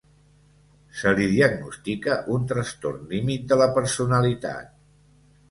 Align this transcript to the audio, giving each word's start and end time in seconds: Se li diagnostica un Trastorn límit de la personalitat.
Se 1.01 1.11
li 1.19 1.27
diagnostica 1.33 2.15
un 2.37 2.47
Trastorn 2.53 3.05
límit 3.13 3.45
de 3.53 3.61
la 3.65 3.69
personalitat. 3.79 4.75